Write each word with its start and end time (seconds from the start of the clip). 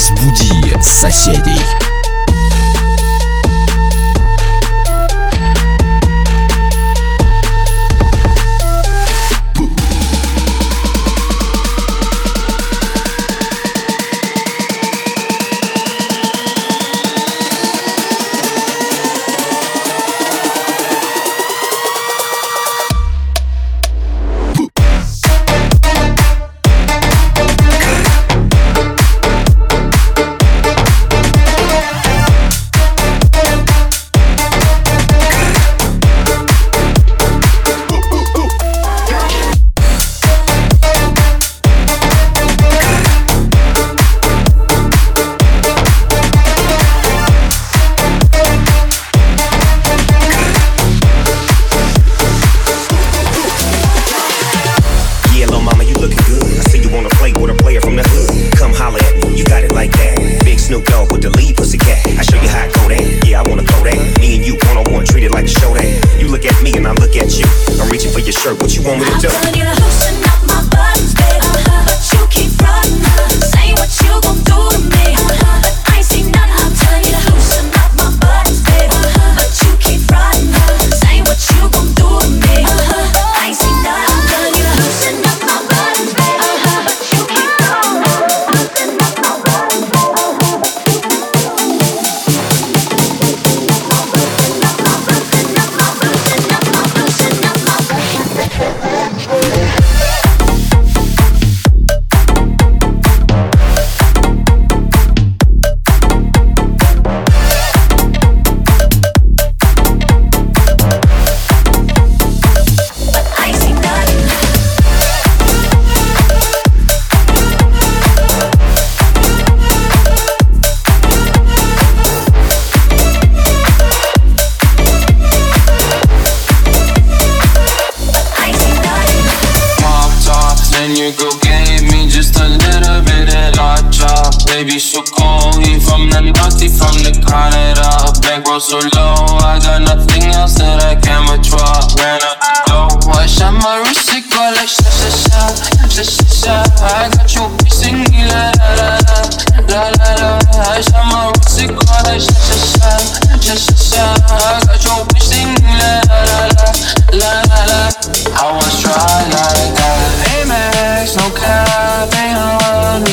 Разбуди 0.00 0.74
соседей. 0.80 1.89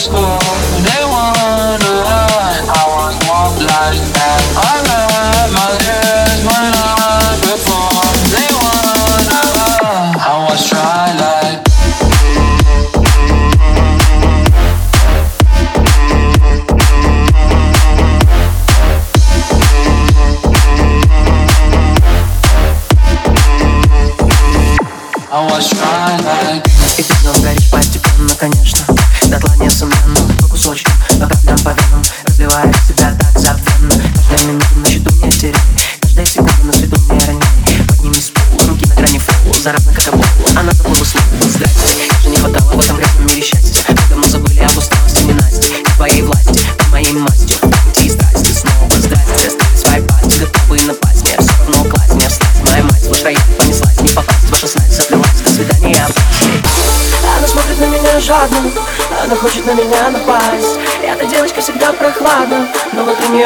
school. 0.08 0.67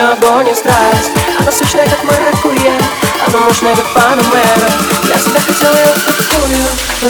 нее 0.01 0.13
огонь 0.13 0.49
и 0.49 0.55
страсть. 0.55 1.11
Она 1.39 1.51
сочная, 1.51 1.87
как 1.87 2.03
маракуйя 2.03 2.73
Она 3.27 3.45
мощная, 3.45 3.75
как 3.75 3.93
панамера. 3.93 4.71
Я 5.07 5.17
всегда 5.17 5.39
хотел 5.39 5.71
ее 5.73 5.93
такую 6.05 6.57
Но 7.01 7.09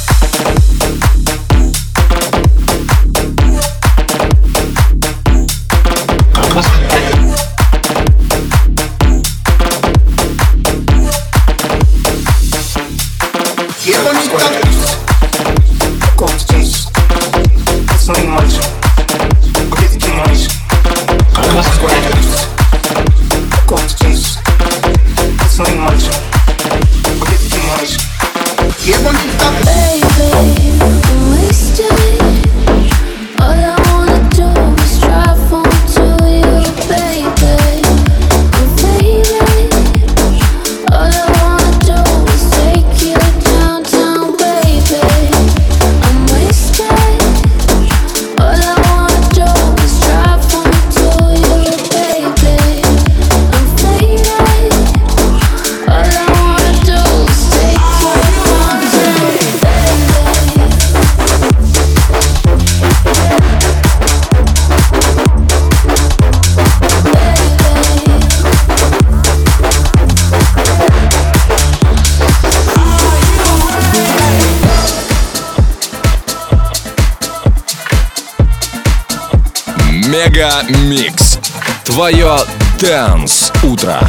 Мега 80.10 80.62
Микс. 80.84 81.38
Твое 81.84 82.38
Дэнс 82.78 83.52
Утро. 83.62 84.00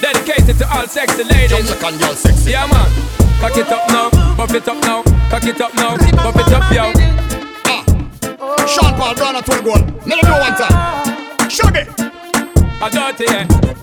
Dedicated 0.00 0.58
to 0.58 0.68
all 0.72 0.86
sexy 0.86 1.24
ladies. 1.24 2.46
Yeah, 2.46 2.66
man. 2.66 3.16
Cock 3.40 3.56
it 3.58 3.70
up 3.70 3.88
now, 3.88 4.10
buff 4.36 4.54
it 4.54 4.66
up 4.66 4.82
now, 4.82 5.02
cock 5.30 5.44
it 5.44 5.60
up 5.60 5.74
now, 5.74 5.96
buff 5.96 6.36
it 6.36 6.52
up, 6.52 6.72
yo. 6.72 6.92
Sean 8.66 8.94
Paul 8.94 9.14
Brown 9.14 9.36
at 9.36 9.44
12 9.44 9.64
goal. 9.64 9.74
Let 10.06 10.22
him 10.22 10.30
know 10.30 10.40
one 10.40 10.54
time. 10.56 11.48
Shuggy. 11.48 11.84
I 12.80 12.88
dirty, 12.88 13.24
yeah. 13.24 13.79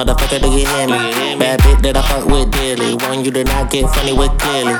Motherfucker, 0.00 0.40
do 0.40 0.48
you 0.48 0.64
hear 0.64 0.86
me? 0.88 1.36
Bad 1.36 1.60
bitch 1.60 1.82
that 1.82 1.94
I 1.94 2.00
fuck 2.08 2.24
with 2.24 2.48
daily. 2.56 2.96
One 3.04 3.22
you 3.22 3.30
to 3.36 3.44
not 3.44 3.68
get 3.68 3.84
funny 3.92 4.16
with 4.16 4.32
clearly. 4.40 4.72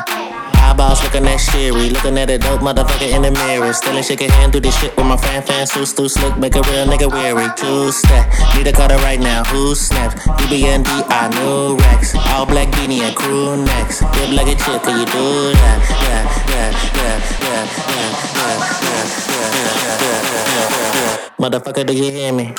Eyeballs 0.57 1.05
looking 1.05 1.29
at 1.29 1.37
Sherry, 1.37 1.93
looking 1.93 2.17
at 2.17 2.31
a 2.31 2.39
dope 2.39 2.65
motherfucker 2.65 3.13
in 3.13 3.21
the 3.21 3.31
mirror. 3.31 3.71
Still 3.75 4.01
ain't 4.01 4.07
shaking 4.07 4.31
hand 4.31 4.53
through 4.53 4.65
this 4.65 4.81
shit 4.81 4.97
with 4.97 5.05
my 5.05 5.19
fan 5.19 5.43
fan 5.43 5.67
suits 5.67 5.93
too 5.93 6.09
slick, 6.09 6.39
make 6.39 6.57
a 6.57 6.63
real 6.73 6.89
nigga 6.89 7.13
weary. 7.13 7.53
Two 7.55 7.93
step, 7.93 8.33
need 8.57 8.67
a 8.67 8.73
cutter 8.73 8.97
right 9.05 9.21
now. 9.21 9.45
Who 9.53 9.75
snaps? 9.75 10.25
DBND, 10.41 10.89
I 10.89 11.29
know 11.37 11.77
Rex. 11.77 12.17
All 12.33 12.47
black 12.47 12.73
beanie 12.73 13.05
and 13.05 13.15
crew 13.15 13.63
necks. 13.63 14.01
Dip 14.01 14.33
like 14.33 14.49
a 14.49 14.57
chick, 14.57 14.81
can 14.81 15.01
you 15.01 15.05
do 15.05 15.53
that? 15.53 15.85
Yeah, 16.01 16.25
yeah, 16.49 16.73
yeah, 16.97 17.21
yeah, 17.45 17.69
yeah, 17.69 18.01
yeah, 18.01 18.41
yeah, 18.41 18.57
yeah, 18.81 19.05
yeah, 19.29 19.53
yeah, 19.53 19.85
yeah, 20.01 20.25
yeah, 20.49 20.97
yeah. 20.97 21.29
Motherfucker, 21.37 21.85
do 21.85 21.93
you 21.93 22.11
hear 22.11 22.33
me? 22.33 22.57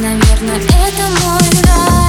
Наверное, 0.00 0.56
это 0.56 1.08
мой 1.22 1.62
нрав. 1.62 1.99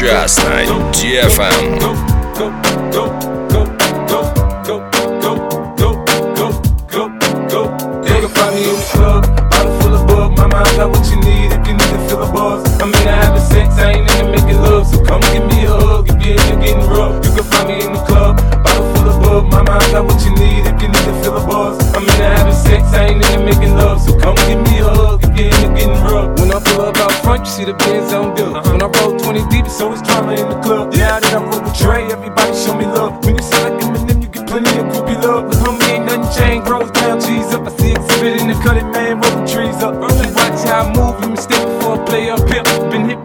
сейчас 0.00 0.38
на 0.42 0.64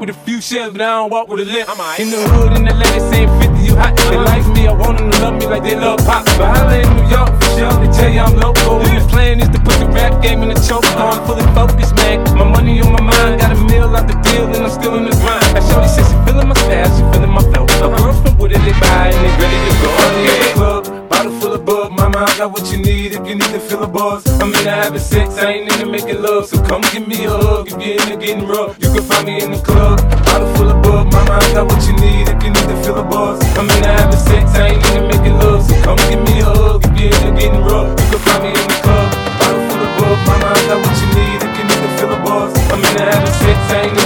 With 0.06 0.16
a 0.16 0.18
few 0.20 0.40
shells, 0.40 0.72
but 0.72 0.80
I 0.80 1.02
don't 1.02 1.10
walk 1.10 1.28
with 1.28 1.40
a 1.40 1.44
limp. 1.44 1.68
In 1.98 2.10
the 2.10 2.20
hood, 2.30 2.52
in 2.54 2.64
the 2.64 2.74
lady 2.74 3.00
saying 3.10 3.30
50, 3.40 3.66
you 3.66 3.74
hot. 3.74 3.96
They 4.10 4.16
like 4.16 4.46
me, 4.54 4.68
I 4.68 4.72
want 4.72 4.98
them 4.98 5.10
to 5.10 5.18
love 5.18 5.34
me 5.34 5.46
like 5.46 5.62
they 5.62 5.74
love 5.74 5.98
pop. 6.06 6.24
But 6.38 6.46
holla 6.54 6.78
in 6.78 6.88
New 6.94 7.08
York 7.10 7.30
for 7.34 7.50
sure, 7.58 7.74
they 7.82 7.90
tell 7.90 8.10
you 8.10 8.20
I'm 8.20 8.36
local. 8.38 8.80
And 8.86 9.02
the 9.02 9.06
plan 9.08 9.40
is 9.40 9.48
to 9.50 9.58
put 9.58 9.74
the 9.82 9.86
rap 9.90 10.22
game 10.22 10.42
in 10.42 10.48
the 10.50 10.58
choke. 10.62 10.86
I'm 10.94 11.18
fully 11.26 11.42
focused, 11.54 11.96
man. 11.96 12.22
My 12.38 12.44
money 12.44 12.80
on 12.80 12.92
my 12.92 13.02
mind, 13.02 13.40
got 13.40 13.50
a 13.50 13.58
meal 13.66 13.90
out 13.96 14.06
the 14.06 14.14
deal, 14.30 14.46
and 14.46 14.62
I'm 14.62 14.70
still 14.70 14.94
in 14.94 15.04
the 15.10 15.16
grind. 15.18 15.42
That 15.56 15.64
shorty 15.66 15.88
says 15.88 16.06
she 16.06 16.16
feeling 16.22 16.48
my 16.48 16.54
style, 16.54 16.90
she 16.94 17.02
feeling 17.10 17.32
my 17.34 17.42
flow. 17.50 17.66
My 17.66 17.98
girlfriend 17.98 18.38
with 18.38 18.52
it, 18.52 18.62
they 18.62 18.76
buy, 18.78 19.10
and 19.10 19.18
they 19.18 19.32
ready 19.42 19.58
to 19.58 19.72
go. 19.82 19.90
I'm 19.90 20.14
in 20.22 20.38
the 20.38 20.50
club, 20.54 20.82
bottle 21.08 21.32
full 21.40 21.52
of 21.54 21.64
bug. 21.64 21.92
Mama, 21.92 22.18
I 22.26 22.38
got 22.38 22.52
what 22.52 22.70
you 22.70 22.78
need 22.78 23.12
if 23.12 23.26
you 23.26 23.34
need 23.34 23.52
to 23.54 23.60
fill 23.60 23.82
a 23.82 23.88
buzz. 23.88 24.26
I'm 24.40 24.54
into 24.54 24.70
having 24.70 24.98
sex, 24.98 25.36
I 25.38 25.52
ain't 25.52 25.72
into 25.72 25.86
making 25.86 26.22
love. 26.22 26.46
So 26.46 26.62
come 26.62 26.82
give 26.92 27.06
me 27.06 27.24
a 27.24 27.30
hug 27.30 27.68
if 27.68 27.80
you're 27.80 28.00
into 28.00 28.16
getting 28.16 28.46
rough. 28.46 28.76
You 28.80 28.92
can 28.92 29.02
find 29.02 29.26
me 29.26 29.42
in 29.42 29.52
the 29.52 29.62
club, 29.62 29.98
bottle 30.26 30.52
full 30.54 30.70
of 30.70 30.82
bug. 30.82 31.12
Mama, 31.12 31.38
I 31.40 31.52
got 31.54 31.66
what 31.66 31.82
you 31.86 31.94
need 31.96 32.28
if 32.28 32.42
you 32.42 32.50
need 32.50 32.68
to 32.68 32.76
fill 32.82 32.98
a 32.98 33.04
buzz. 33.04 33.40
I'm 33.56 33.68
into 33.70 33.88
having 33.88 34.18
sex, 34.18 34.44
I 34.54 34.74
ain't 34.74 34.86
into 34.86 35.02
making 35.08 35.38
love. 35.38 35.62
So 35.64 35.74
come 35.82 35.98
give 36.10 36.22
me 36.26 36.40
a 36.40 36.44
hug 36.44 36.84
if 36.84 36.92
you're 36.98 37.14
into 37.14 37.30
getting 37.38 37.62
rough. 37.62 37.90
You 37.90 38.06
can 38.10 38.20
find 38.26 38.42
me 38.44 38.50
in 38.50 38.66
the 38.66 38.78
club, 38.82 39.08
bottle 39.40 39.62
full 39.68 39.82
of 39.82 39.90
bug. 39.98 40.18
Mama, 40.26 40.48
I 40.52 40.60
got 40.68 40.78
what 40.82 40.96
you 41.00 41.08
need 41.14 41.38
if 41.42 41.52
you 41.56 41.64
need 41.64 41.80
to 41.84 41.90
fill 41.98 42.12
a 42.12 42.18
buzz. 42.24 42.50
I'm 42.72 42.82
into 42.82 43.02
having 43.02 43.34
sex, 43.40 43.58
I 43.72 43.88
ain't 43.88 44.05